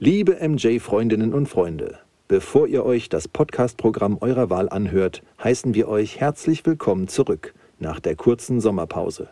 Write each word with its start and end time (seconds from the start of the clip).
Liebe 0.00 0.38
MJ-Freundinnen 0.40 1.34
und 1.34 1.48
Freunde, 1.48 1.98
bevor 2.28 2.68
ihr 2.68 2.86
euch 2.86 3.08
das 3.08 3.26
Podcast-Programm 3.26 4.18
eurer 4.20 4.48
Wahl 4.48 4.68
anhört, 4.68 5.24
heißen 5.42 5.74
wir 5.74 5.88
euch 5.88 6.20
herzlich 6.20 6.64
willkommen 6.64 7.08
zurück 7.08 7.52
nach 7.80 7.98
der 7.98 8.14
kurzen 8.14 8.60
Sommerpause. 8.60 9.30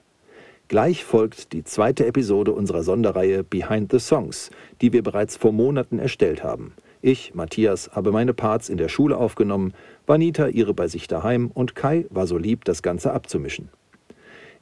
Gleich 0.66 1.04
folgt 1.04 1.52
die 1.52 1.62
zweite 1.62 2.04
Episode 2.04 2.50
unserer 2.50 2.82
Sonderreihe 2.82 3.44
Behind 3.44 3.92
the 3.92 4.00
Songs, 4.00 4.50
die 4.80 4.92
wir 4.92 5.04
bereits 5.04 5.36
vor 5.36 5.52
Monaten 5.52 6.00
erstellt 6.00 6.42
haben. 6.42 6.72
Ich, 7.00 7.32
Matthias, 7.32 7.92
habe 7.92 8.10
meine 8.10 8.34
Parts 8.34 8.68
in 8.68 8.76
der 8.76 8.88
Schule 8.88 9.18
aufgenommen, 9.18 9.72
Vanita 10.04 10.48
ihre 10.48 10.74
bei 10.74 10.88
sich 10.88 11.06
daheim 11.06 11.52
und 11.54 11.76
Kai 11.76 12.06
war 12.10 12.26
so 12.26 12.38
lieb, 12.38 12.64
das 12.64 12.82
Ganze 12.82 13.12
abzumischen. 13.12 13.68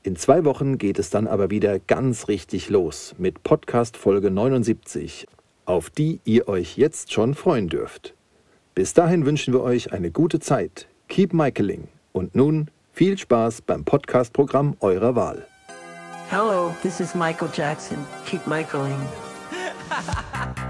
In 0.03 0.17
zwei 0.17 0.45
Wochen 0.45 0.77
geht 0.77 0.99
es 0.99 1.09
dann 1.09 1.27
aber 1.27 1.49
wieder 1.49 1.79
ganz 1.79 2.29
richtig 2.29 2.69
los 2.69 3.15
mit 3.17 3.43
Podcast 3.43 3.97
Folge 3.97 4.31
79, 4.31 5.27
auf 5.67 5.91
die 5.91 6.21
ihr 6.25 6.49
euch 6.49 6.77
jetzt 6.77 7.13
schon 7.13 7.35
freuen 7.35 7.69
dürft. 7.69 8.15
Bis 8.75 8.93
dahin 8.93 9.25
wünschen 9.25 9.53
wir 9.55 9.63
euch 9.63 9.93
eine 9.93 10.11
gute 10.11 10.41
Zeit. 10.41 10.89
Keep 11.09 11.33
Michaeling. 11.33 11.89
Und 12.13 12.35
nun 12.35 12.71
viel 12.93 13.19
Spaß 13.19 13.63
beim 13.63 13.85
Podcast-Programm 13.85 14.77
eurer 14.81 15.15
Wahl. 15.15 15.47
Hello, 16.31 16.75
this 16.83 17.01
is 17.01 17.15
Michael 17.15 17.51
Jackson. 17.53 17.99
Keep 18.27 18.47
Michaeling. 18.47 18.99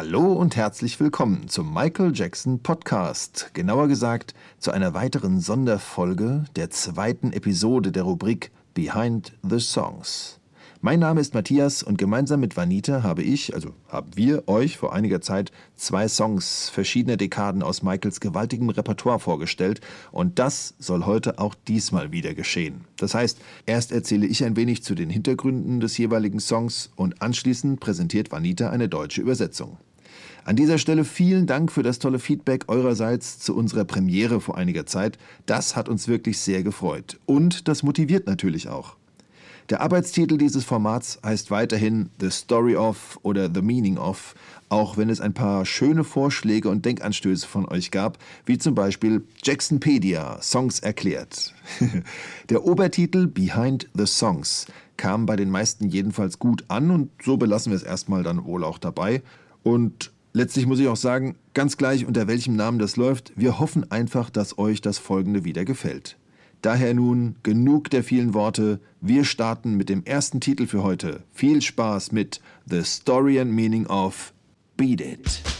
Hallo 0.00 0.32
und 0.32 0.54
herzlich 0.54 1.00
willkommen 1.00 1.48
zum 1.48 1.74
Michael 1.74 2.12
Jackson 2.14 2.60
Podcast. 2.62 3.50
Genauer 3.52 3.88
gesagt 3.88 4.32
zu 4.60 4.70
einer 4.70 4.94
weiteren 4.94 5.40
Sonderfolge 5.40 6.44
der 6.54 6.70
zweiten 6.70 7.32
Episode 7.32 7.90
der 7.90 8.04
Rubrik 8.04 8.52
Behind 8.74 9.32
the 9.42 9.58
Songs. 9.58 10.38
Mein 10.80 11.00
Name 11.00 11.20
ist 11.20 11.34
Matthias 11.34 11.82
und 11.82 11.98
gemeinsam 11.98 12.38
mit 12.38 12.56
Vanita 12.56 13.02
habe 13.02 13.24
ich, 13.24 13.54
also 13.54 13.70
haben 13.88 14.12
wir 14.14 14.46
euch 14.46 14.76
vor 14.76 14.92
einiger 14.92 15.20
Zeit 15.20 15.50
zwei 15.74 16.06
Songs 16.06 16.68
verschiedener 16.68 17.16
Dekaden 17.16 17.64
aus 17.64 17.82
Michaels 17.82 18.20
gewaltigem 18.20 18.68
Repertoire 18.68 19.18
vorgestellt 19.18 19.80
und 20.12 20.38
das 20.38 20.74
soll 20.78 21.06
heute 21.06 21.40
auch 21.40 21.56
diesmal 21.66 22.12
wieder 22.12 22.34
geschehen. 22.34 22.84
Das 22.98 23.14
heißt, 23.14 23.40
erst 23.66 23.90
erzähle 23.90 24.28
ich 24.28 24.44
ein 24.44 24.54
wenig 24.54 24.84
zu 24.84 24.94
den 24.94 25.10
Hintergründen 25.10 25.80
des 25.80 25.98
jeweiligen 25.98 26.38
Songs 26.38 26.92
und 26.94 27.20
anschließend 27.20 27.80
präsentiert 27.80 28.30
Vanita 28.30 28.70
eine 28.70 28.88
deutsche 28.88 29.22
Übersetzung. 29.22 29.78
An 30.48 30.56
dieser 30.56 30.78
Stelle 30.78 31.04
vielen 31.04 31.46
Dank 31.46 31.70
für 31.70 31.82
das 31.82 31.98
tolle 31.98 32.18
Feedback 32.18 32.64
eurerseits 32.68 33.38
zu 33.38 33.54
unserer 33.54 33.84
Premiere 33.84 34.40
vor 34.40 34.56
einiger 34.56 34.86
Zeit. 34.86 35.18
Das 35.44 35.76
hat 35.76 35.90
uns 35.90 36.08
wirklich 36.08 36.38
sehr 36.38 36.62
gefreut. 36.62 37.20
Und 37.26 37.68
das 37.68 37.82
motiviert 37.82 38.26
natürlich 38.26 38.66
auch. 38.70 38.96
Der 39.68 39.82
Arbeitstitel 39.82 40.38
dieses 40.38 40.64
Formats 40.64 41.20
heißt 41.22 41.50
weiterhin 41.50 42.08
The 42.18 42.30
Story 42.30 42.76
of 42.76 43.20
oder 43.22 43.50
The 43.54 43.60
Meaning 43.60 43.98
of, 43.98 44.34
auch 44.70 44.96
wenn 44.96 45.10
es 45.10 45.20
ein 45.20 45.34
paar 45.34 45.66
schöne 45.66 46.02
Vorschläge 46.02 46.70
und 46.70 46.86
Denkanstöße 46.86 47.46
von 47.46 47.68
euch 47.68 47.90
gab, 47.90 48.16
wie 48.46 48.56
zum 48.56 48.74
Beispiel 48.74 49.26
Jacksonpedia, 49.44 50.40
Songs 50.40 50.80
erklärt. 50.80 51.52
Der 52.48 52.64
Obertitel 52.64 53.26
Behind 53.26 53.86
the 53.92 54.06
Songs 54.06 54.64
kam 54.96 55.26
bei 55.26 55.36
den 55.36 55.50
meisten 55.50 55.90
jedenfalls 55.90 56.38
gut 56.38 56.64
an 56.68 56.90
und 56.90 57.10
so 57.22 57.36
belassen 57.36 57.70
wir 57.70 57.76
es 57.76 57.82
erstmal 57.82 58.22
dann 58.22 58.46
wohl 58.46 58.64
auch 58.64 58.78
dabei. 58.78 59.20
Und 59.62 60.10
letztlich 60.38 60.66
muss 60.66 60.78
ich 60.78 60.86
auch 60.86 60.96
sagen, 60.96 61.34
ganz 61.52 61.76
gleich 61.76 62.06
unter 62.06 62.28
welchem 62.28 62.54
Namen 62.54 62.78
das 62.78 62.96
läuft, 62.96 63.32
wir 63.34 63.58
hoffen 63.58 63.90
einfach, 63.90 64.30
dass 64.30 64.56
euch 64.56 64.80
das 64.80 64.96
folgende 64.96 65.44
wieder 65.44 65.64
gefällt. 65.64 66.16
Daher 66.62 66.94
nun 66.94 67.36
genug 67.42 67.90
der 67.90 68.02
vielen 68.02 68.34
Worte. 68.34 68.80
Wir 69.00 69.24
starten 69.24 69.76
mit 69.76 69.88
dem 69.88 70.04
ersten 70.04 70.40
Titel 70.40 70.66
für 70.66 70.82
heute. 70.82 71.22
Viel 71.32 71.60
Spaß 71.60 72.12
mit 72.12 72.40
The 72.66 72.82
Story 72.82 73.38
and 73.38 73.52
Meaning 73.52 73.86
of 73.86 74.32
Beat 74.76 75.00
It. 75.00 75.57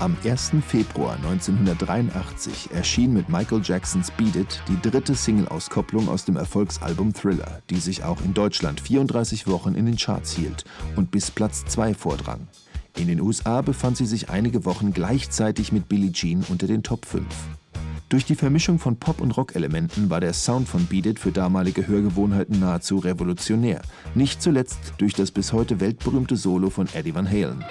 Am 0.00 0.16
1. 0.24 0.52
Februar 0.66 1.16
1983 1.16 2.70
erschien 2.72 3.12
mit 3.12 3.28
Michael 3.28 3.60
Jacksons 3.62 4.10
Beat 4.10 4.34
It 4.34 4.62
die 4.66 4.80
dritte 4.80 5.14
Single-Auskopplung 5.14 6.08
aus 6.08 6.24
dem 6.24 6.36
Erfolgsalbum 6.36 7.12
Thriller, 7.12 7.60
die 7.68 7.76
sich 7.76 8.02
auch 8.02 8.18
in 8.22 8.32
Deutschland 8.32 8.80
34 8.80 9.46
Wochen 9.46 9.74
in 9.74 9.84
den 9.84 9.98
Charts 9.98 10.32
hielt 10.32 10.64
und 10.96 11.10
bis 11.10 11.30
Platz 11.30 11.66
2 11.66 11.92
vordrang. 11.92 12.48
In 12.96 13.08
den 13.08 13.20
USA 13.20 13.60
befand 13.60 13.98
sie 13.98 14.06
sich 14.06 14.30
einige 14.30 14.64
Wochen 14.64 14.94
gleichzeitig 14.94 15.70
mit 15.70 15.86
Billie 15.90 16.12
Jean 16.12 16.46
unter 16.48 16.66
den 16.66 16.82
Top 16.82 17.04
5. 17.04 17.26
Durch 18.08 18.24
die 18.24 18.36
Vermischung 18.36 18.78
von 18.78 18.96
Pop- 18.96 19.20
und 19.20 19.36
Rock-Elementen 19.36 20.08
war 20.08 20.20
der 20.20 20.32
Sound 20.32 20.66
von 20.66 20.86
Beat 20.86 21.04
It 21.04 21.18
für 21.18 21.30
damalige 21.30 21.86
Hörgewohnheiten 21.86 22.58
nahezu 22.58 22.96
revolutionär, 22.96 23.82
nicht 24.14 24.40
zuletzt 24.40 24.94
durch 24.96 25.12
das 25.12 25.30
bis 25.30 25.52
heute 25.52 25.78
weltberühmte 25.78 26.36
Solo 26.36 26.70
von 26.70 26.88
Eddie 26.94 27.14
Van 27.14 27.28
Halen. 27.28 27.62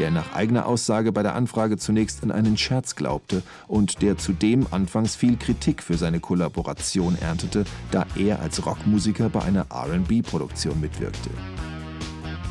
Der 0.00 0.10
nach 0.10 0.32
eigener 0.34 0.66
Aussage 0.66 1.12
bei 1.12 1.22
der 1.22 1.34
Anfrage 1.34 1.76
zunächst 1.76 2.22
an 2.22 2.32
einen 2.32 2.56
Scherz 2.56 2.96
glaubte 2.96 3.42
und 3.68 4.00
der 4.00 4.16
zudem 4.16 4.66
anfangs 4.70 5.14
viel 5.14 5.36
Kritik 5.36 5.82
für 5.82 5.98
seine 5.98 6.20
Kollaboration 6.20 7.16
erntete, 7.20 7.64
da 7.90 8.06
er 8.16 8.40
als 8.40 8.64
Rockmusiker 8.64 9.28
bei 9.28 9.42
einer 9.42 9.66
RB-Produktion 9.70 10.80
mitwirkte. 10.80 11.30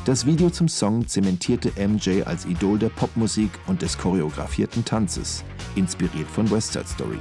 Das 0.04 0.24
Video 0.24 0.50
zum 0.50 0.68
Song 0.68 1.06
zementierte 1.06 1.72
MJ 1.76 2.22
als 2.24 2.46
Idol 2.46 2.78
der 2.78 2.88
Popmusik 2.88 3.50
und 3.66 3.82
des 3.82 3.98
choreografierten 3.98 4.84
Tanzes, 4.84 5.44
inspiriert 5.76 6.28
von 6.28 6.50
West 6.50 6.72
Side 6.72 6.86
Story 6.86 7.18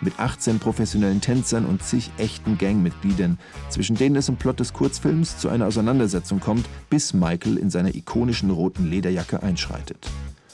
mit 0.00 0.18
18 0.18 0.58
professionellen 0.58 1.20
Tänzern 1.20 1.64
und 1.64 1.82
zig 1.82 2.10
echten 2.18 2.58
Gangmitgliedern, 2.58 3.38
zwischen 3.68 3.96
denen 3.96 4.16
es 4.16 4.28
im 4.28 4.36
Plot 4.36 4.60
des 4.60 4.72
Kurzfilms 4.72 5.38
zu 5.38 5.48
einer 5.48 5.66
Auseinandersetzung 5.66 6.40
kommt, 6.40 6.66
bis 6.90 7.14
Michael 7.14 7.56
in 7.56 7.70
seiner 7.70 7.94
ikonischen 7.94 8.50
roten 8.50 8.88
Lederjacke 8.88 9.42
einschreitet. 9.42 10.08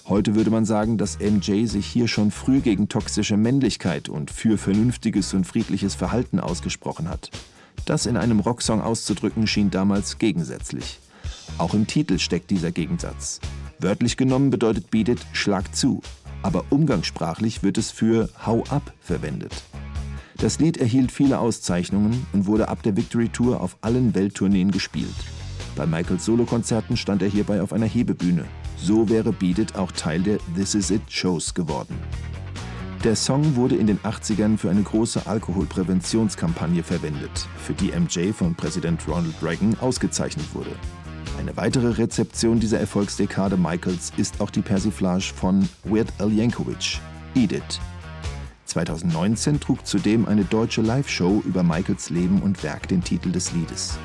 Heute 0.06 0.34
würde 0.34 0.50
man 0.50 0.64
sagen, 0.64 0.98
dass 0.98 1.18
MJ 1.18 1.66
sich 1.66 1.86
hier 1.86 2.08
schon 2.08 2.30
früh 2.30 2.60
gegen 2.60 2.88
toxische 2.88 3.36
Männlichkeit 3.36 4.08
und 4.08 4.30
für 4.30 4.58
vernünftiges 4.58 5.32
und 5.32 5.46
friedliches 5.46 5.94
Verhalten 5.94 6.40
ausgesprochen 6.40 7.08
hat. 7.08 7.30
Das 7.86 8.06
in 8.06 8.16
einem 8.16 8.40
Rocksong 8.40 8.80
auszudrücken 8.80 9.46
schien 9.46 9.70
damals 9.70 10.18
gegensätzlich. 10.18 11.00
Auch 11.58 11.74
im 11.74 11.86
Titel 11.86 12.18
steckt 12.18 12.50
dieser 12.50 12.72
Gegensatz. 12.72 13.40
Wörtlich 13.78 14.16
genommen 14.16 14.50
bedeutet 14.50 14.90
Beat 14.90 15.18
Schlag 15.32 15.74
zu, 15.74 16.02
aber 16.42 16.64
umgangssprachlich 16.70 17.62
wird 17.62 17.78
es 17.78 17.90
für 17.90 18.28
Hau 18.44 18.64
ab 18.68 18.92
verwendet. 19.00 19.62
Das 20.38 20.58
Lied 20.58 20.76
erhielt 20.76 21.12
viele 21.12 21.38
Auszeichnungen 21.38 22.26
und 22.32 22.46
wurde 22.46 22.68
ab 22.68 22.82
der 22.82 22.96
Victory 22.96 23.28
Tour 23.28 23.60
auf 23.60 23.76
allen 23.80 24.14
Welttourneen 24.14 24.70
gespielt. 24.70 25.14
Bei 25.76 25.86
Michaels 25.86 26.24
Solokonzerten 26.24 26.96
stand 26.96 27.22
er 27.22 27.28
hierbei 27.28 27.62
auf 27.62 27.72
einer 27.72 27.86
Hebebühne. 27.86 28.44
So 28.76 29.08
wäre 29.08 29.32
Beat 29.32 29.58
It 29.58 29.76
auch 29.76 29.92
Teil 29.92 30.22
der 30.22 30.38
This 30.54 30.74
Is 30.74 30.90
It 30.90 31.02
Shows 31.08 31.54
geworden. 31.54 31.98
Der 33.04 33.16
Song 33.16 33.56
wurde 33.56 33.76
in 33.76 33.86
den 33.86 33.98
80ern 33.98 34.56
für 34.56 34.70
eine 34.70 34.82
große 34.82 35.26
Alkoholpräventionskampagne 35.26 36.82
verwendet, 36.82 37.48
für 37.58 37.74
die 37.74 37.92
MJ 37.92 38.32
von 38.32 38.54
Präsident 38.54 39.06
Ronald 39.06 39.34
Reagan 39.42 39.76
ausgezeichnet 39.80 40.46
wurde. 40.54 40.70
Eine 41.38 41.56
weitere 41.56 41.88
Rezeption 41.88 42.60
dieser 42.60 42.80
Erfolgsdekade 42.80 43.56
Michaels 43.56 44.12
ist 44.16 44.40
auch 44.40 44.50
die 44.50 44.62
Persiflage 44.62 45.32
von 45.34 45.68
Weird 45.84 46.12
Al 46.18 46.32
Yankovic, 46.32 47.00
Edith. 47.34 47.80
2019 48.66 49.60
trug 49.60 49.86
zudem 49.86 50.26
eine 50.26 50.44
deutsche 50.44 50.80
Live-Show 50.80 51.42
über 51.44 51.62
Michaels 51.62 52.10
Leben 52.10 52.40
und 52.42 52.62
Werk 52.62 52.88
den 52.88 53.02
Titel 53.02 53.30
des 53.30 53.52
Liedes. 53.52 53.98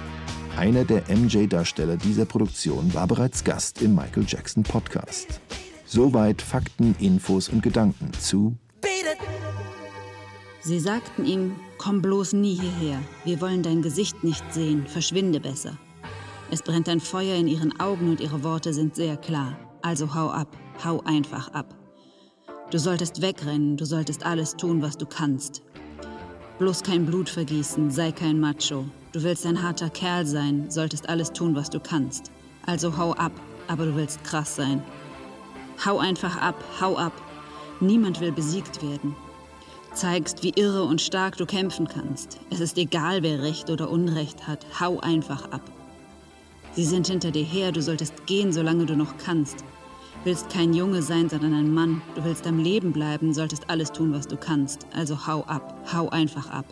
Einer 0.58 0.84
der 0.84 1.04
MJ-Darsteller 1.10 1.98
dieser 1.98 2.26
Produktion 2.26 2.94
war 2.94 3.08
bereits 3.08 3.44
Gast 3.44 3.82
im 3.82 3.96
Michael 3.96 4.26
Jackson 4.28 4.64
Podcast. 4.64 5.40
Soweit 5.86 6.42
Fakten, 6.42 6.96
Infos 7.00 7.50
und 7.50 7.64
Gedanken 7.64 8.12
zu 8.14 8.58
Sie 10.62 10.80
sagten 10.80 11.26
ihm, 11.26 11.56
komm 11.78 12.02
bloß 12.02 12.34
nie 12.34 12.54
hierher, 12.54 13.00
wir 13.24 13.40
wollen 13.40 13.64
dein 13.64 13.82
Gesicht 13.82 14.24
nicht 14.26 14.44
sehen, 14.54 14.86
verschwinde 14.88 15.40
besser. 15.40 15.78
Es 16.52 16.64
brennt 16.64 16.90
ein 16.90 17.00
Feuer 17.00 17.36
in 17.36 17.48
ihren 17.48 17.80
Augen 17.80 18.10
und 18.10 18.20
ihre 18.20 18.44
Worte 18.44 18.74
sind 18.74 18.96
sehr 18.96 19.18
klar. 19.18 19.56
Also 19.84 20.16
hau 20.16 20.30
ab, 20.30 20.48
hau 20.84 21.02
einfach 21.06 21.54
ab. 21.54 21.76
Du 22.72 22.80
solltest 22.80 23.22
wegrennen, 23.22 23.78
du 23.78 23.86
solltest 23.86 24.26
alles 24.26 24.56
tun, 24.56 24.82
was 24.82 24.98
du 24.98 25.06
kannst. 25.06 25.62
Bloß 26.58 26.82
kein 26.84 27.06
Blut 27.06 27.30
vergießen, 27.30 27.92
sei 27.92 28.12
kein 28.12 28.40
Macho. 28.40 28.86
Du 29.12 29.24
willst 29.24 29.46
ein 29.46 29.62
harter 29.62 29.90
Kerl 29.90 30.26
sein, 30.26 30.70
solltest 30.70 31.08
alles 31.08 31.32
tun, 31.32 31.56
was 31.56 31.70
du 31.70 31.80
kannst. 31.80 32.32
Also 32.66 32.98
hau 32.98 33.14
ab, 33.14 33.32
aber 33.68 33.86
du 33.86 33.96
willst 33.96 34.24
krass 34.24 34.56
sein. 34.56 34.84
Hau 35.86 36.00
einfach 36.00 36.36
ab, 36.42 36.56
hau 36.82 36.98
ab. 36.98 37.14
Niemand 37.80 38.22
will 38.22 38.32
besiegt 38.32 38.82
werden. 38.84 39.16
Zeigst, 39.94 40.44
wie 40.44 40.54
irre 40.56 40.84
und 40.84 41.02
stark 41.02 41.38
du 41.38 41.46
kämpfen 41.46 41.88
kannst. 41.88 42.40
Es 42.50 42.60
ist 42.60 42.78
egal, 42.78 43.24
wer 43.24 43.42
Recht 43.42 43.70
oder 43.70 43.90
Unrecht 43.90 44.48
hat. 44.48 44.66
Hau 44.80 45.00
einfach 45.00 45.52
ab. 45.52 45.62
Sie 46.74 46.86
sind 46.86 47.08
hinter 47.08 47.32
dir 47.32 47.44
her, 47.44 47.72
du 47.72 47.82
solltest 47.82 48.26
gehen, 48.28 48.54
solange 48.54 48.86
du 48.86 48.96
noch 48.96 49.18
kannst. 49.18 49.66
Willst 50.24 50.50
kein 50.50 50.74
Junge 50.74 51.02
sein, 51.02 51.30
sondern 51.30 51.54
ein 51.54 51.74
Mann. 51.74 52.02
Du 52.16 52.24
willst 52.24 52.46
am 52.46 52.60
Leben 52.60 52.92
bleiben, 52.92 53.34
solltest 53.34 53.70
alles 53.70 53.92
tun, 53.92 54.14
was 54.14 54.28
du 54.28 54.38
kannst. 54.38 54.86
Also 54.94 55.28
hau 55.28 55.44
ab, 55.46 55.88
hau 55.94 56.10
einfach 56.10 56.50
ab. 56.50 56.66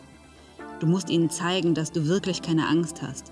Du 0.80 0.86
musst 0.86 1.10
ihnen 1.10 1.30
zeigen, 1.30 1.74
dass 1.74 1.92
du 1.92 2.08
wirklich 2.08 2.42
keine 2.42 2.68
Angst 2.68 3.02
hast. 3.02 3.32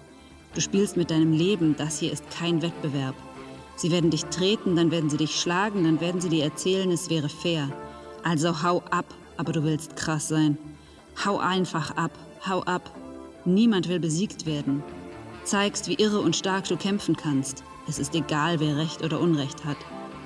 Du 0.55 0.61
spielst 0.61 0.97
mit 0.97 1.11
deinem 1.11 1.33
Leben, 1.33 1.75
das 1.77 1.99
hier 1.99 2.11
ist 2.11 2.23
kein 2.31 2.61
Wettbewerb. 2.61 3.15
Sie 3.75 3.91
werden 3.91 4.09
dich 4.09 4.23
treten, 4.25 4.75
dann 4.75 4.89
werden 4.89 5.09
sie 5.09 5.17
dich 5.17 5.35
schlagen, 5.39 5.83
dann 5.83 5.99
werden 5.99 6.21
sie 6.21 6.29
dir 6.29 6.45
erzählen, 6.45 6.89
es 6.91 7.09
wäre 7.09 7.27
fair. 7.27 7.69
Also 8.23 8.63
hau 8.63 8.81
ab, 8.89 9.05
aber 9.37 9.51
du 9.51 9.63
willst 9.63 9.97
krass 9.97 10.29
sein. 10.29 10.57
Hau 11.25 11.37
einfach 11.37 11.91
ab, 11.97 12.11
hau 12.47 12.63
ab. 12.63 12.89
Niemand 13.43 13.89
will 13.89 13.99
besiegt 13.99 14.45
werden. 14.45 14.81
Zeigst, 15.45 15.87
wie 15.87 15.95
irre 15.95 16.19
und 16.19 16.35
stark 16.35 16.67
du 16.67 16.75
kämpfen 16.75 17.15
kannst. 17.15 17.63
Es 17.87 17.99
ist 17.99 18.15
egal, 18.15 18.59
wer 18.59 18.77
Recht 18.77 19.03
oder 19.03 19.19
Unrecht 19.21 19.63
hat. 19.63 19.77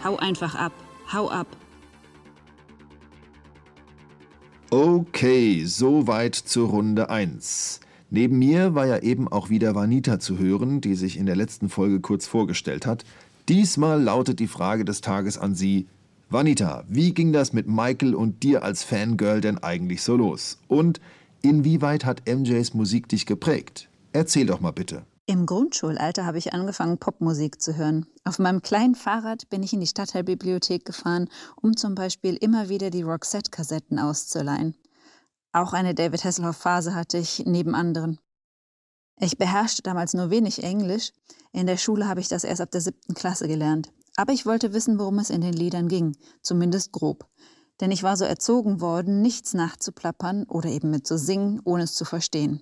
Hau 0.04 0.18
einfach 0.18 0.56
ab. 0.56 0.71
Hau 1.12 1.30
ab. 1.30 1.48
Okay, 4.71 5.66
soweit 5.66 6.36
zur 6.36 6.69
Runde 6.69 7.10
1. 7.10 7.80
Neben 8.12 8.39
mir 8.39 8.75
war 8.75 8.88
ja 8.88 9.00
eben 9.00 9.27
auch 9.27 9.50
wieder 9.50 9.75
Vanita 9.75 10.19
zu 10.19 10.38
hören, 10.38 10.81
die 10.81 10.95
sich 10.95 11.18
in 11.18 11.25
der 11.25 11.36
letzten 11.36 11.69
Folge 11.69 12.00
kurz 12.00 12.27
vorgestellt 12.27 12.86
hat. 12.86 13.04
Diesmal 13.50 14.01
lautet 14.01 14.39
die 14.39 14.48
Frage 14.48 14.86
des 14.86 15.01
Tages 15.01 15.38
an 15.38 15.56
Sie. 15.56 15.88
Vanita, 16.30 16.83
wie 16.88 17.13
ging 17.13 17.33
das 17.33 17.54
mit 17.54 17.68
Michael 17.68 18.13
und 18.13 18.44
dir 18.44 18.63
als 18.63 18.83
Fangirl 18.83 19.42
denn 19.42 19.57
eigentlich 19.57 20.04
so 20.04 20.16
los? 20.16 20.60
Und 20.68 21.01
inwieweit 21.42 22.06
hat 22.06 22.24
MJs 22.27 22.75
Musik 22.75 23.10
dich 23.10 23.25
geprägt? 23.25 23.89
Erzähl 24.12 24.46
doch 24.46 24.60
mal 24.60 24.72
bitte. 24.72 25.06
Im 25.30 25.46
Grundschulalter 25.46 26.26
habe 26.26 26.40
ich 26.40 26.54
angefangen, 26.54 26.98
Popmusik 26.98 27.62
zu 27.62 27.76
hören. 27.76 28.08
Auf 28.24 28.40
meinem 28.40 28.64
kleinen 28.64 28.96
Fahrrad 28.96 29.48
bin 29.50 29.62
ich 29.62 29.74
in 29.74 29.80
die 29.80 29.86
Stadtteilbibliothek 29.86 30.86
gefahren, 30.86 31.30
um 31.62 31.78
zum 31.78 31.94
Beispiel 31.94 32.36
immer 32.36 32.68
wieder 32.70 32.90
die 32.90 33.04
Roxette-Kassetten 33.04 34.00
auszuleihen. 34.00 34.76
Auch 35.52 35.74
eine 35.74 35.94
David 35.94 36.24
Hasselhoff-Phase 36.24 36.96
hatte 36.96 37.20
ich 37.20 37.44
neben 37.46 37.76
anderen. 37.76 38.20
Ich 39.20 39.38
beherrschte 39.38 39.84
damals 39.84 40.16
nur 40.16 40.32
wenig 40.32 40.64
Englisch. 40.64 41.12
In 41.52 41.68
der 41.68 41.78
Schule 41.78 42.08
habe 42.08 42.22
ich 42.22 42.28
das 42.28 42.44
erst 42.44 42.62
ab 42.62 42.72
der 42.72 42.82
siebten 42.82 43.14
Klasse 43.14 43.48
gelernt. 43.48 43.92
Aber 44.16 44.34
ich 44.34 44.46
wollte 44.46 44.74
wissen, 44.74 44.98
worum 44.98 45.20
es 45.20 45.30
in 45.30 45.42
den 45.42 45.54
Liedern 45.54 45.90
ging, 45.90 46.18
zumindest 46.42 46.92
grob. 46.92 47.30
Denn 47.82 47.92
ich 47.92 48.02
war 48.02 48.18
so 48.18 48.26
erzogen 48.26 48.82
worden, 48.82 49.22
nichts 49.22 49.54
nachzuplappern 49.54 50.46
oder 50.46 50.70
eben 50.70 50.90
mit 50.90 51.06
zu 51.06 51.18
singen, 51.18 51.62
ohne 51.64 51.84
es 51.84 51.94
zu 51.94 52.06
verstehen. 52.06 52.62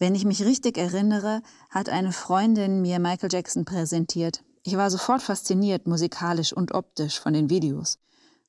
Wenn 0.00 0.14
ich 0.14 0.24
mich 0.24 0.42
richtig 0.42 0.78
erinnere, 0.78 1.42
hat 1.68 1.90
eine 1.90 2.12
Freundin 2.12 2.80
mir 2.80 2.98
Michael 2.98 3.28
Jackson 3.30 3.66
präsentiert. 3.66 4.42
Ich 4.62 4.78
war 4.78 4.90
sofort 4.90 5.20
fasziniert, 5.20 5.86
musikalisch 5.86 6.54
und 6.54 6.72
optisch, 6.72 7.20
von 7.20 7.34
den 7.34 7.50
Videos. 7.50 7.98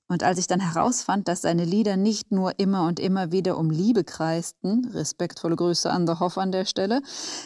Und 0.08 0.24
als 0.24 0.40
ich 0.40 0.48
dann 0.48 0.62
herausfand, 0.62 1.28
dass 1.28 1.42
seine 1.42 1.66
Lieder 1.66 1.98
nicht 1.98 2.32
nur 2.32 2.58
immer 2.58 2.88
und 2.88 3.02
immer 3.02 3.34
wieder 3.34 3.58
um 3.58 3.70
Liebe 3.70 4.06
kreisten, 4.06 4.92
respektvolle 4.94 5.58
Grüße 5.58 5.92
an 5.92 6.06
der 6.06 6.22
Hoff 6.22 6.38
an 6.38 6.54
der 6.54 6.64
Stelle, 6.64 7.02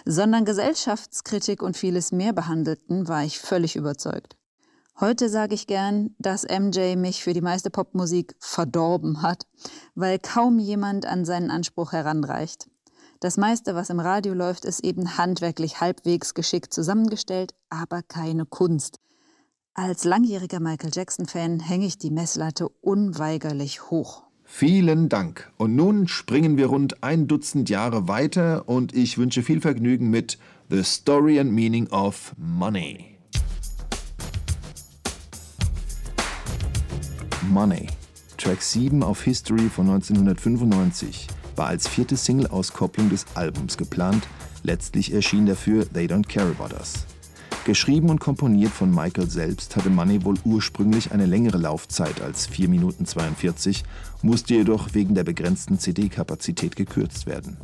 sondern 0.05 0.45
Gesellschaftskritik 0.45 1.63
und 1.63 1.75
vieles 1.75 2.11
mehr 2.11 2.31
behandelten, 2.31 3.07
war 3.07 3.23
ich 3.23 3.39
völlig 3.39 3.75
überzeugt. 3.75 4.37
Heute 4.99 5.29
sage 5.29 5.55
ich 5.55 5.65
gern, 5.65 6.15
dass 6.19 6.43
MJ 6.43 6.95
mich 6.95 7.23
für 7.23 7.33
die 7.33 7.41
meiste 7.41 7.71
Popmusik 7.71 8.35
verdorben 8.39 9.23
hat, 9.23 9.47
weil 9.95 10.19
kaum 10.19 10.59
jemand 10.59 11.07
an 11.07 11.25
seinen 11.25 11.49
Anspruch 11.49 11.91
heranreicht. 11.91 12.67
Das 13.21 13.37
meiste, 13.37 13.75
was 13.75 13.89
im 13.89 13.99
Radio 13.99 14.33
läuft, 14.33 14.65
ist 14.65 14.83
eben 14.83 15.17
handwerklich 15.17 15.79
halbwegs 15.79 16.33
geschickt 16.33 16.73
zusammengestellt, 16.73 17.53
aber 17.69 18.01
keine 18.01 18.45
Kunst. 18.45 18.99
Als 19.73 20.03
langjähriger 20.03 20.59
Michael 20.59 20.91
Jackson-Fan 20.93 21.59
hänge 21.59 21.85
ich 21.85 21.97
die 21.97 22.11
Messlatte 22.11 22.69
unweigerlich 22.81 23.89
hoch. 23.89 24.23
Vielen 24.43 25.09
Dank. 25.09 25.51
Und 25.57 25.75
nun 25.75 26.07
springen 26.07 26.57
wir 26.57 26.67
rund 26.67 27.03
ein 27.03 27.27
Dutzend 27.27 27.69
Jahre 27.69 28.07
weiter 28.07 28.67
und 28.67 28.93
ich 28.93 29.17
wünsche 29.17 29.43
viel 29.43 29.59
Vergnügen 29.59 30.09
mit 30.09 30.37
The 30.69 30.83
Story 30.83 31.39
and 31.39 31.51
Meaning 31.51 31.87
of 31.87 32.33
Money. 32.37 33.17
Money. 37.49 37.87
Track 38.37 38.61
7 38.61 39.03
auf 39.03 39.23
History 39.23 39.69
von 39.69 39.89
1995 39.89 41.27
war 41.55 41.67
als 41.67 41.87
vierte 41.87 42.17
Single-Auskopplung 42.17 43.09
des 43.09 43.25
Albums 43.35 43.77
geplant, 43.77 44.27
letztlich 44.63 45.13
erschien 45.13 45.45
dafür 45.45 45.87
They 45.91 46.07
Don't 46.07 46.27
Care 46.27 46.53
About 46.57 46.75
Us. 46.75 47.05
Geschrieben 47.65 48.09
und 48.09 48.19
komponiert 48.19 48.71
von 48.71 48.93
Michael 48.93 49.27
selbst 49.27 49.75
hatte 49.75 49.89
Money 49.89 50.23
wohl 50.23 50.37
ursprünglich 50.45 51.11
eine 51.11 51.25
längere 51.25 51.57
Laufzeit 51.57 52.21
als 52.21 52.45
4 52.45 52.69
Minuten 52.69 53.05
42, 53.05 53.83
musste 54.21 54.53
jedoch 54.53 54.93
wegen 54.93 55.15
der 55.15 55.23
begrenzten 55.23 55.79
CD-Kapazität 55.79 56.75
gekürzt 56.75 57.25
werden. 57.25 57.57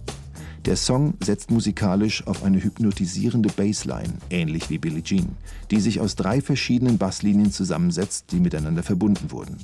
Der 0.65 0.75
Song 0.75 1.15
setzt 1.23 1.49
musikalisch 1.49 2.25
auf 2.27 2.43
eine 2.43 2.63
hypnotisierende 2.63 3.49
Bassline, 3.49 4.13
ähnlich 4.29 4.69
wie 4.69 4.77
Billie 4.77 5.03
Jean, 5.03 5.35
die 5.71 5.79
sich 5.79 5.99
aus 5.99 6.15
drei 6.15 6.41
verschiedenen 6.41 6.97
Basslinien 6.97 7.51
zusammensetzt, 7.51 8.31
die 8.31 8.39
miteinander 8.39 8.83
verbunden 8.83 9.31
wurden. 9.31 9.57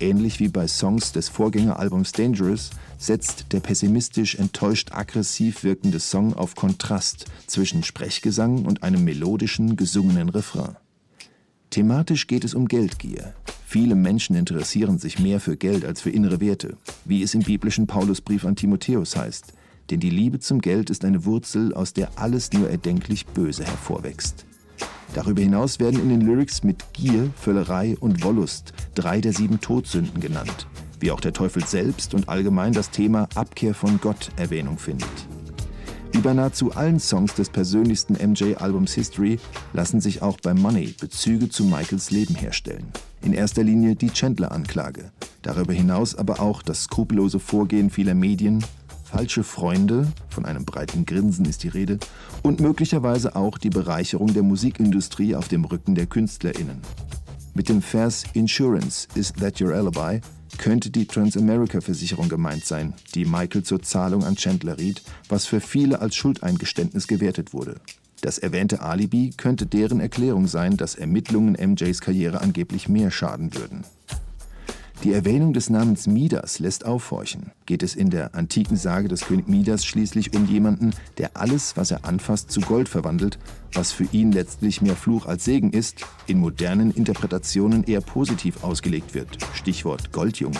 Ähnlich 0.00 0.40
wie 0.40 0.48
bei 0.48 0.66
Songs 0.66 1.12
des 1.12 1.28
Vorgängeralbums 1.28 2.12
Dangerous 2.12 2.70
setzt 2.98 3.52
der 3.52 3.60
pessimistisch 3.60 4.34
enttäuscht 4.34 4.92
aggressiv 4.92 5.62
wirkende 5.64 6.00
Song 6.00 6.34
auf 6.34 6.54
Kontrast 6.54 7.26
zwischen 7.46 7.82
Sprechgesang 7.82 8.64
und 8.64 8.82
einem 8.82 9.04
melodischen, 9.04 9.76
gesungenen 9.76 10.28
Refrain. 10.28 10.76
Thematisch 11.70 12.26
geht 12.26 12.44
es 12.44 12.54
um 12.54 12.66
Geldgier. 12.66 13.34
Viele 13.66 13.94
Menschen 13.94 14.34
interessieren 14.34 14.98
sich 14.98 15.18
mehr 15.18 15.38
für 15.38 15.56
Geld 15.56 15.84
als 15.84 16.00
für 16.00 16.10
innere 16.10 16.40
Werte, 16.40 16.76
wie 17.04 17.22
es 17.22 17.34
im 17.34 17.42
biblischen 17.42 17.86
Paulusbrief 17.86 18.44
an 18.44 18.56
Timotheus 18.56 19.16
heißt, 19.16 19.52
denn 19.90 20.00
die 20.00 20.10
Liebe 20.10 20.40
zum 20.40 20.60
Geld 20.60 20.90
ist 20.90 21.04
eine 21.04 21.24
Wurzel, 21.24 21.72
aus 21.74 21.92
der 21.92 22.18
alles 22.18 22.52
nur 22.52 22.68
erdenklich 22.68 23.26
Böse 23.26 23.64
hervorwächst. 23.64 24.44
Darüber 25.14 25.42
hinaus 25.42 25.80
werden 25.80 26.00
in 26.00 26.08
den 26.08 26.20
Lyrics 26.20 26.62
mit 26.62 26.92
Gier, 26.92 27.30
Völlerei 27.36 27.96
und 27.98 28.22
Wollust 28.22 28.72
drei 28.94 29.20
der 29.20 29.32
sieben 29.32 29.60
Todsünden 29.60 30.20
genannt, 30.20 30.66
wie 31.00 31.10
auch 31.10 31.20
der 31.20 31.32
Teufel 31.32 31.66
selbst 31.66 32.14
und 32.14 32.28
allgemein 32.28 32.72
das 32.72 32.90
Thema 32.90 33.28
Abkehr 33.34 33.74
von 33.74 34.00
Gott 34.00 34.30
Erwähnung 34.36 34.78
findet. 34.78 35.08
Wie 36.12 36.18
bei 36.18 36.32
nahezu 36.32 36.72
allen 36.72 36.98
Songs 36.98 37.34
des 37.34 37.50
persönlichsten 37.50 38.14
MJ-Albums 38.14 38.94
History 38.94 39.38
lassen 39.72 40.00
sich 40.00 40.22
auch 40.22 40.38
bei 40.40 40.54
Money 40.54 40.94
Bezüge 41.00 41.48
zu 41.48 41.64
Michaels 41.64 42.10
Leben 42.10 42.34
herstellen. 42.34 42.86
In 43.22 43.32
erster 43.32 43.62
Linie 43.62 43.94
die 43.94 44.10
Chandler-Anklage, 44.10 45.12
darüber 45.42 45.72
hinaus 45.72 46.14
aber 46.16 46.40
auch 46.40 46.62
das 46.62 46.84
skrupellose 46.84 47.38
Vorgehen 47.38 47.90
vieler 47.90 48.14
Medien, 48.14 48.64
falsche 49.10 49.42
Freunde, 49.42 50.06
von 50.28 50.44
einem 50.44 50.64
breiten 50.64 51.04
Grinsen 51.04 51.44
ist 51.44 51.64
die 51.64 51.68
Rede, 51.68 51.98
und 52.42 52.60
möglicherweise 52.60 53.34
auch 53.34 53.58
die 53.58 53.70
Bereicherung 53.70 54.32
der 54.32 54.44
Musikindustrie 54.44 55.34
auf 55.34 55.48
dem 55.48 55.64
Rücken 55.64 55.96
der 55.96 56.06
KünstlerInnen. 56.06 56.80
Mit 57.54 57.68
dem 57.68 57.82
Vers 57.82 58.24
Insurance, 58.34 59.08
is 59.14 59.32
that 59.32 59.60
your 59.60 59.74
alibi? 59.74 60.20
könnte 60.58 60.90
die 60.90 61.06
Transamerica-Versicherung 61.06 62.28
gemeint 62.28 62.64
sein, 62.64 62.94
die 63.14 63.24
Michael 63.24 63.62
zur 63.62 63.82
Zahlung 63.82 64.24
an 64.24 64.36
Chandler 64.36 64.78
riet, 64.78 65.02
was 65.28 65.46
für 65.46 65.60
viele 65.60 66.00
als 66.00 66.14
Schuldeingeständnis 66.16 67.06
gewertet 67.06 67.52
wurde. 67.52 67.76
Das 68.20 68.38
erwähnte 68.38 68.82
Alibi 68.82 69.30
könnte 69.36 69.66
deren 69.66 70.00
Erklärung 70.00 70.46
sein, 70.46 70.76
dass 70.76 70.94
Ermittlungen 70.94 71.56
MJs 71.58 72.00
Karriere 72.00 72.42
angeblich 72.42 72.88
mehr 72.88 73.10
schaden 73.10 73.54
würden. 73.54 73.84
Die 75.02 75.14
Erwähnung 75.14 75.54
des 75.54 75.70
Namens 75.70 76.06
Midas 76.06 76.58
lässt 76.58 76.84
aufhorchen. 76.84 77.52
Geht 77.64 77.82
es 77.82 77.94
in 77.94 78.10
der 78.10 78.34
antiken 78.34 78.76
Sage 78.76 79.08
des 79.08 79.22
König 79.22 79.48
Midas 79.48 79.86
schließlich 79.86 80.36
um 80.36 80.44
jemanden, 80.44 80.90
der 81.16 81.30
alles, 81.38 81.74
was 81.78 81.90
er 81.90 82.04
anfasst, 82.04 82.50
zu 82.50 82.60
Gold 82.60 82.86
verwandelt, 82.86 83.38
was 83.72 83.92
für 83.92 84.04
ihn 84.12 84.30
letztlich 84.30 84.82
mehr 84.82 84.96
Fluch 84.96 85.24
als 85.24 85.46
Segen 85.46 85.72
ist, 85.72 86.04
in 86.26 86.38
modernen 86.38 86.90
Interpretationen 86.90 87.84
eher 87.84 88.02
positiv 88.02 88.62
ausgelegt 88.62 89.14
wird. 89.14 89.38
Stichwort 89.54 90.12
Goldjunge. 90.12 90.58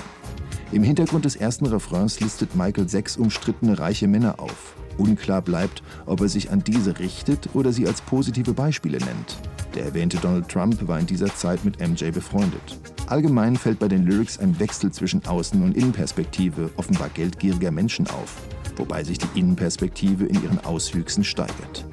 Im 0.73 0.85
Hintergrund 0.85 1.26
des 1.26 1.37
ersten 1.37 1.66
Refrains 1.66 2.20
listet 2.20 2.56
Michael 2.56 2.88
sechs 2.88 3.18
umstrittene 3.18 3.78
reiche 3.78 4.09
Männer 4.09 4.40
auf. 4.40 4.75
Unklar 4.97 5.42
bleibt, 5.42 5.82
ob 6.06 6.23
er 6.23 6.30
sich 6.30 6.50
an 6.50 6.64
diese 6.64 6.99
richtet 6.99 7.50
oder 7.52 7.75
sie 7.75 7.87
als 7.87 8.00
positive 8.00 8.54
Beispiele 8.54 8.99
nennt. 9.00 9.38
Der 9.75 9.85
erwähnte 9.85 10.16
Donald 10.16 10.49
Trump 10.49 10.88
war 10.88 10.99
in 10.99 11.06
dieser 11.06 11.35
Zeit 11.35 11.62
mit 11.62 11.78
MJ 11.78 12.11
befreundet. 12.11 12.78
Allgemein 13.10 13.56
fällt 13.56 13.80
bei 13.80 13.88
den 13.88 14.06
Lyrics 14.06 14.38
ein 14.38 14.60
Wechsel 14.60 14.92
zwischen 14.92 15.22
Außen- 15.22 15.60
und 15.64 15.76
Innenperspektive 15.76 16.70
offenbar 16.76 17.08
geldgieriger 17.08 17.72
Menschen 17.72 18.06
auf, 18.06 18.36
wobei 18.76 19.02
sich 19.02 19.18
die 19.18 19.40
Innenperspektive 19.40 20.26
in 20.26 20.40
ihren 20.44 20.64
Auswüchsen 20.64 21.24
steigert. 21.24 21.84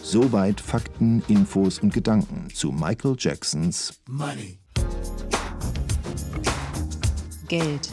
Soweit 0.00 0.60
Fakten, 0.60 1.24
Infos 1.26 1.80
und 1.80 1.92
Gedanken 1.92 2.46
zu 2.54 2.70
Michael 2.70 3.16
Jacksons 3.18 4.00
Money. 4.08 4.60
Geld. 7.48 7.92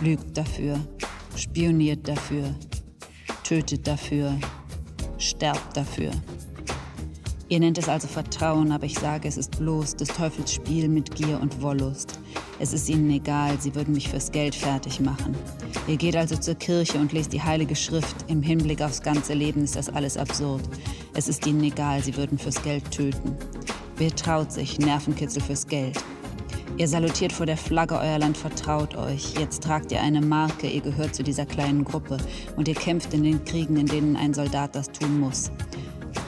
Lügt 0.00 0.36
dafür, 0.36 0.80
spioniert 1.36 2.08
dafür, 2.08 2.52
tötet 3.44 3.86
dafür, 3.86 4.36
sterbt 5.18 5.76
dafür. 5.76 6.10
Ihr 7.48 7.60
nennt 7.60 7.78
es 7.78 7.88
also 7.88 8.08
Vertrauen, 8.08 8.72
aber 8.72 8.86
ich 8.86 8.98
sage, 8.98 9.28
es 9.28 9.36
ist 9.36 9.60
bloß 9.60 9.94
des 9.94 10.08
Teufels 10.08 10.52
Spiel 10.52 10.88
mit 10.88 11.14
Gier 11.14 11.40
und 11.40 11.62
Wollust. 11.62 12.18
Es 12.58 12.72
ist 12.72 12.88
ihnen 12.88 13.08
egal, 13.10 13.56
sie 13.60 13.72
würden 13.76 13.94
mich 13.94 14.08
fürs 14.08 14.32
Geld 14.32 14.54
fertig 14.54 14.98
machen. 14.98 15.36
Ihr 15.86 15.96
geht 15.96 16.16
also 16.16 16.36
zur 16.36 16.56
Kirche 16.56 16.98
und 16.98 17.12
lest 17.12 17.32
die 17.32 17.42
Heilige 17.42 17.76
Schrift. 17.76 18.16
Im 18.26 18.42
Hinblick 18.42 18.82
aufs 18.82 19.00
ganze 19.00 19.34
Leben 19.34 19.62
ist 19.62 19.76
das 19.76 19.88
alles 19.88 20.16
absurd. 20.16 20.62
Es 21.14 21.28
ist 21.28 21.46
ihnen 21.46 21.62
egal, 21.62 22.02
sie 22.02 22.16
würden 22.16 22.36
fürs 22.36 22.60
Geld 22.64 22.90
töten. 22.90 23.36
Wer 23.96 24.14
traut 24.16 24.50
sich? 24.50 24.80
Nervenkitzel 24.80 25.40
fürs 25.40 25.68
Geld. 25.68 26.02
Ihr 26.78 26.88
salutiert 26.88 27.32
vor 27.32 27.46
der 27.46 27.56
Flagge, 27.56 27.94
euer 27.94 28.18
Land 28.18 28.36
vertraut 28.36 28.96
euch. 28.96 29.34
Jetzt 29.38 29.62
tragt 29.62 29.92
ihr 29.92 30.02
eine 30.02 30.20
Marke, 30.20 30.68
ihr 30.68 30.80
gehört 30.80 31.14
zu 31.14 31.22
dieser 31.22 31.46
kleinen 31.46 31.84
Gruppe 31.84 32.18
und 32.56 32.66
ihr 32.66 32.74
kämpft 32.74 33.14
in 33.14 33.22
den 33.22 33.44
Kriegen, 33.44 33.76
in 33.76 33.86
denen 33.86 34.16
ein 34.16 34.34
Soldat 34.34 34.74
das 34.74 34.90
tun 34.90 35.20
muss. 35.20 35.52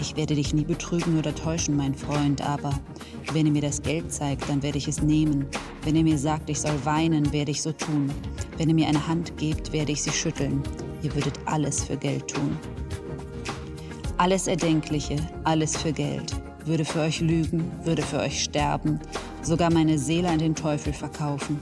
Ich 0.01 0.17
werde 0.17 0.37
dich 0.37 0.55
nie 0.55 0.65
betrügen 0.65 1.19
oder 1.19 1.35
täuschen, 1.35 1.77
mein 1.77 1.95
Freund, 1.95 2.41
aber 2.41 2.71
wenn 3.33 3.47
ihr 3.47 3.53
mir 3.53 3.63
das 3.63 3.83
Geld 3.83 4.13
zeigt, 4.13 4.49
dann 4.49 4.63
werde 4.63 4.79
ich 4.79 4.87
es 4.87 5.03
nehmen. 5.03 5.47
Wenn 5.83 5.97
ihr 5.97 6.05
mir 6.05 6.19
sagt, 6.19 6.49
ich 6.49 6.61
soll 6.61 6.85
weinen, 6.85 7.33
werde 7.33 7.51
ich 7.51 7.63
so 7.63 7.73
tun. 7.73 8.11
Wenn 8.57 8.69
ihr 8.69 8.75
mir 8.77 8.87
eine 8.87 9.07
Hand 9.09 9.37
gebt, 9.37 9.73
werde 9.73 9.93
ich 9.93 10.03
sie 10.03 10.13
schütteln. 10.13 10.63
Ihr 11.03 11.13
würdet 11.15 11.35
alles 11.47 11.85
für 11.85 11.97
Geld 11.97 12.29
tun. 12.29 12.57
Alles 14.19 14.47
Erdenkliche, 14.47 15.17
alles 15.45 15.77
für 15.77 15.93
Geld. 15.93 16.33
Würde 16.65 16.85
für 16.85 17.01
euch 17.01 17.21
lügen, 17.21 17.71
würde 17.85 18.03
für 18.03 18.19
euch 18.19 18.43
sterben, 18.45 19.01
sogar 19.43 19.73
meine 19.73 19.99
Seele 19.99 20.29
an 20.29 20.39
den 20.39 20.55
Teufel 20.55 20.93
verkaufen. 20.93 21.59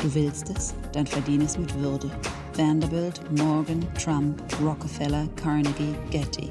Du 0.00 0.14
willst 0.14 0.48
es, 0.50 0.74
dann 0.92 1.06
verdien 1.06 1.42
es 1.42 1.58
mit 1.58 1.74
Würde. 1.78 2.10
Vanderbilt, 2.56 3.20
Morgan, 3.38 3.86
Trump, 4.02 4.42
Rockefeller, 4.62 5.26
Carnegie, 5.36 5.94
Getty. 6.10 6.50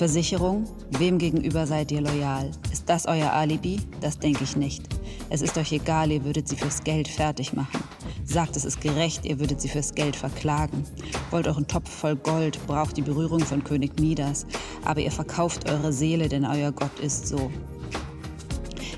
Versicherung? 0.00 0.64
Wem 0.92 1.18
gegenüber 1.18 1.66
seid 1.66 1.92
ihr 1.92 2.00
loyal? 2.00 2.50
Ist 2.72 2.88
das 2.88 3.04
euer 3.04 3.34
Alibi? 3.34 3.80
Das 4.00 4.18
denke 4.18 4.44
ich 4.44 4.56
nicht. 4.56 4.82
Es 5.28 5.42
ist 5.42 5.58
euch 5.58 5.72
egal, 5.72 6.10
ihr 6.10 6.24
würdet 6.24 6.48
sie 6.48 6.56
fürs 6.56 6.82
Geld 6.82 7.06
fertig 7.06 7.52
machen. 7.52 7.84
Sagt, 8.24 8.56
es 8.56 8.64
ist 8.64 8.80
gerecht, 8.80 9.26
ihr 9.26 9.38
würdet 9.38 9.60
sie 9.60 9.68
fürs 9.68 9.94
Geld 9.94 10.16
verklagen. 10.16 10.84
Wollt 11.30 11.46
euren 11.46 11.66
Topf 11.66 11.90
voll 11.90 12.16
Gold, 12.16 12.66
braucht 12.66 12.96
die 12.96 13.02
Berührung 13.02 13.40
von 13.40 13.62
König 13.62 14.00
Midas, 14.00 14.46
aber 14.86 15.00
ihr 15.00 15.12
verkauft 15.12 15.68
eure 15.68 15.92
Seele, 15.92 16.30
denn 16.30 16.46
euer 16.46 16.72
Gott 16.72 16.98
ist 17.00 17.26
so. 17.26 17.50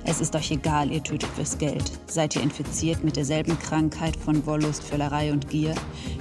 Es 0.04 0.20
ist 0.20 0.34
euch 0.34 0.50
egal, 0.50 0.90
ihr 0.90 1.02
tötet 1.02 1.30
fürs 1.30 1.58
Geld. 1.58 1.92
Seid 2.06 2.34
ihr 2.34 2.42
infiziert 2.42 3.04
mit 3.04 3.16
derselben 3.16 3.56
Krankheit 3.58 4.16
von 4.16 4.44
Wollust, 4.46 4.82
Völlerei 4.82 5.32
und 5.32 5.48
Gier? 5.48 5.74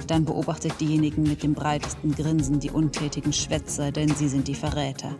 Dann 0.06 0.24
beobachtet 0.24 0.80
diejenigen 0.80 1.24
mit 1.24 1.42
dem 1.42 1.52
breitesten 1.52 2.14
Grinsen 2.14 2.60
die 2.60 2.70
untätigen 2.70 3.32
Schwätzer, 3.32 3.90
denn 3.90 4.08
sie 4.14 4.28
sind 4.28 4.46
die 4.46 4.54
Verräter. 4.54 5.14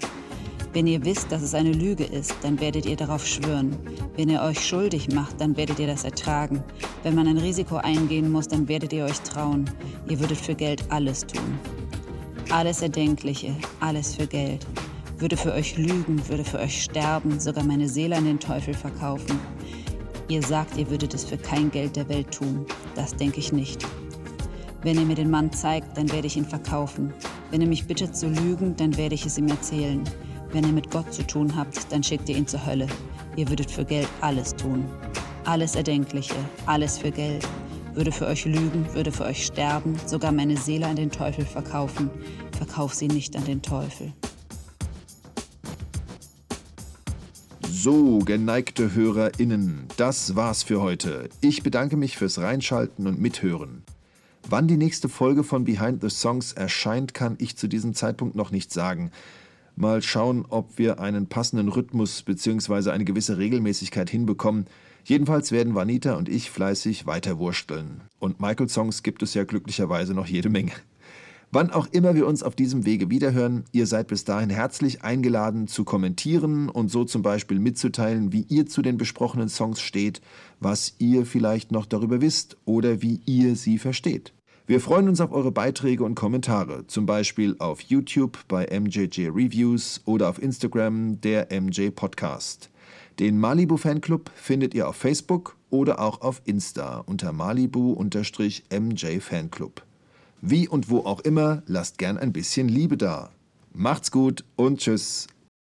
Wenn 0.73 0.87
ihr 0.87 1.05
wisst, 1.05 1.31
dass 1.33 1.43
es 1.43 1.55
eine 1.55 1.73
Lüge 1.73 2.05
ist, 2.05 2.35
dann 2.43 2.61
werdet 2.61 2.87
ihr 2.87 2.97
darauf 2.97 3.27
schwören. 3.27 3.77
Wenn 4.17 4.31
ihr 4.31 4.41
euch 4.41 4.65
schuldig 4.65 5.13
macht, 5.13 5.41
dann 5.41 5.57
werdet 5.57 5.79
ihr 5.81 5.89
das 5.89 6.05
ertragen. 6.05 6.63
Wenn 7.03 7.15
man 7.15 7.27
ein 7.27 7.39
Risiko 7.39 7.77
eingehen 7.77 8.31
muss, 8.31 8.49
dann 8.49 8.69
werdet 8.69 8.93
ihr 8.93 9.05
euch 9.05 9.21
trauen. 9.21 9.69
Ihr 10.09 10.19
würdet 10.21 10.39
für 10.39 10.55
Geld 10.55 10.85
alles 10.89 11.27
tun. 11.27 11.59
Alles 12.51 12.81
Erdenkliche, 12.81 13.55
alles 13.81 14.15
für 14.15 14.27
Geld 14.27 14.67
würde 15.23 15.37
für 15.37 15.53
euch 15.53 15.79
lügen, 15.79 16.21
würde 16.29 16.43
für 16.43 16.59
euch 16.59 16.83
sterben, 16.83 17.39
sogar 17.39 17.63
meine 17.63 17.89
Seele 17.89 18.17
an 18.17 18.25
den 18.25 18.41
Teufel 18.41 18.75
verkaufen. 18.75 19.39
Ihr 20.27 20.43
sagt, 20.43 20.77
ihr 20.77 20.91
würdet 20.91 21.15
es 21.15 21.25
für 21.25 21.39
kein 21.39 21.71
Geld 21.71 21.95
der 21.95 22.09
Welt 22.09 22.33
tun. 22.33 22.67
Das 22.97 23.15
denke 23.15 23.39
ich 23.39 23.53
nicht. 23.53 23.87
Wenn 24.83 24.99
ihr 24.99 25.07
mir 25.07 25.15
den 25.15 25.31
Mann 25.31 25.53
zeigt, 25.53 25.97
dann 25.97 26.11
werde 26.11 26.27
ich 26.27 26.37
ihn 26.37 26.45
verkaufen. 26.45 27.15
Wenn 27.53 27.61
ihr 27.61 27.69
mich 27.69 27.87
bittet 27.87 28.17
zu 28.17 28.29
lügen, 28.29 28.75
dann 28.75 28.97
werde 28.97 29.15
ich 29.15 29.25
es 29.25 29.39
ihm 29.39 29.47
erzählen. 29.47 30.03
Wenn 30.51 30.65
ihr 30.65 30.73
mit 30.73 30.91
Gott 30.91 31.15
zu 31.15 31.25
tun 31.25 31.55
habt, 31.55 31.93
dann 31.93 32.03
schickt 32.03 32.29
ihr 32.29 32.37
ihn 32.37 32.49
zur 32.49 32.67
Hölle. 32.67 32.89
Ihr 33.37 33.49
würdet 33.49 33.71
für 33.71 33.85
Geld 33.85 34.09
alles 34.23 34.57
tun. 34.57 34.85
Alles 35.45 35.77
Erdenkliche, 35.77 36.35
alles 36.67 36.99
für 36.99 37.13
Geld. 37.13 37.49
Würde 37.95 38.11
für 38.11 38.27
euch 38.27 38.45
lügen, 38.45 38.93
würde 38.93 39.13
für 39.13 39.25
euch 39.25 39.47
sterben, 39.47 39.95
sogar 40.05 40.33
meine 40.33 40.57
Seele 40.57 40.89
an 40.89 40.97
den 40.97 41.13
Teufel 41.13 41.45
verkaufen. 41.45 42.11
Verkauf 42.59 42.93
sie 42.93 43.07
nicht 43.07 43.37
an 43.37 43.45
den 43.45 43.63
Teufel. 43.63 44.13
So, 47.85 48.21
geneigte 48.21 48.95
HörerInnen, 48.95 49.89
das 49.97 50.37
war's 50.37 50.63
für 50.63 50.81
heute. 50.81 51.29
Ich 51.41 51.65
bedanke 51.65 51.97
mich 51.97 52.17
fürs 52.17 52.39
Reinschalten 52.39 53.09
und 53.09 53.21
Mithören. 53.21 53.83
Wann 54.49 54.69
die 54.69 54.77
nächste 54.77 55.09
Folge 55.09 55.43
von 55.43 55.65
Behind 55.65 56.01
the 56.01 56.09
Songs 56.09 56.53
erscheint, 56.53 57.13
kann 57.13 57.35
ich 57.41 57.57
zu 57.57 57.67
diesem 57.67 57.93
Zeitpunkt 57.93 58.37
noch 58.37 58.53
nicht 58.53 58.73
sagen. 58.73 59.11
Mal 59.75 60.01
schauen, 60.01 60.47
ob 60.49 60.79
wir 60.79 61.01
einen 61.01 61.27
passenden 61.27 61.67
Rhythmus 61.67 62.23
bzw. 62.23 62.91
eine 62.91 63.05
gewisse 63.05 63.39
Regelmäßigkeit 63.39 64.09
hinbekommen. 64.09 64.67
Jedenfalls 65.03 65.51
werden 65.51 65.75
Vanita 65.75 66.15
und 66.15 66.29
ich 66.29 66.53
fleißig 66.53 67.07
weiterwursteln. 67.07 68.03
Und 68.21 68.39
Michael-Songs 68.39 69.03
gibt 69.03 69.25
es 69.25 69.35
ja 69.35 69.43
glücklicherweise 69.43 70.15
noch 70.15 70.27
jede 70.27 70.51
Menge. 70.51 70.71
Wann 71.55 71.71
auch 71.71 71.87
immer 71.93 72.15
wir 72.15 72.27
uns 72.27 72.43
auf 72.43 72.57
diesem 72.57 72.87
Wege 72.87 73.11
wiederhören, 73.11 73.65
ihr 73.73 73.87
seid 73.87 74.09
bis 74.09 74.25
dahin 74.25 74.49
herzlich 74.49 75.03
eingeladen 75.03 75.69
zu 75.69 75.85
kommentieren 75.85 76.71
und 76.71 76.91
so 76.91 77.05
zum 77.05 77.21
Beispiel 77.21 77.59
mitzuteilen, 77.59 78.33
wie 78.33 78.47
ihr 78.49 78.65
zu 78.65 78.81
den 78.81 78.97
besprochenen 78.97 79.51
Songs 79.51 79.83
steht, 79.83 80.23
was 80.61 80.95
ihr 80.97 81.27
vielleicht 81.27 81.71
noch 81.71 81.85
darüber 81.85 82.23
wisst 82.23 82.57
oder 82.65 83.03
wie 83.03 83.21
ihr 83.27 83.55
sie 83.55 83.77
versteht. 83.77 84.33
Wir 84.67 84.81
freuen 84.81 85.11
uns 85.11 85.21
auf 85.21 85.31
eure 85.31 85.53
Beiträge 85.53 86.05
und 86.05 86.15
Kommentare, 86.15 86.87
zum 86.87 87.05
Beispiel 87.05 87.55
auf 87.59 87.83
YouTube 87.83 88.39
bei 88.49 88.67
MJJ 88.73 89.27
Reviews 89.27 90.01
oder 90.07 90.31
auf 90.31 90.41
Instagram 90.41 91.21
der 91.21 91.49
MJ 91.53 91.91
Podcast. 91.91 92.71
Den 93.19 93.39
Malibu 93.39 93.77
Fanclub 93.77 94.31
findet 94.35 94.73
ihr 94.73 94.89
auf 94.89 94.97
Facebook 94.97 95.59
oder 95.69 96.01
auch 96.01 96.23
auf 96.23 96.41
Insta 96.47 97.01
unter 97.01 97.35
Malibu-MJ 97.35 99.21
Fanclub. 99.21 99.83
Wie 100.45 100.67
und 100.67 100.91
wo 100.91 100.99
auch 100.99 101.21
immer, 101.21 101.63
lasst 101.67 101.99
gern 101.99 102.19
ein 102.19 102.33
bisschen 102.33 102.69
Liebe 102.69 102.97
da. 102.97 103.31
Macht's 103.73 104.11
gut 104.11 104.45
und 104.57 104.81
tschüss, 104.81 105.29